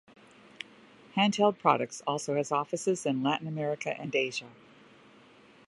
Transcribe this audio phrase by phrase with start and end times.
[1.13, 4.49] Hand Held Products also has offices in Latin America and Asia.